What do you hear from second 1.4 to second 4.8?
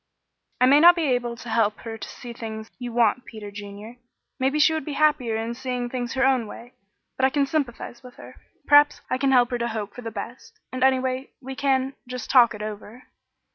help her to see things you want, Peter Junior. Maybe she